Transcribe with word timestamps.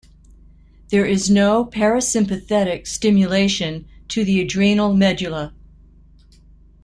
There 0.89 1.05
is 1.05 1.29
no 1.29 1.63
parasympathetic 1.63 2.87
stimulation 2.87 3.87
to 4.07 4.25
the 4.25 4.41
adrenal 4.41 4.95
medulla. 4.95 5.53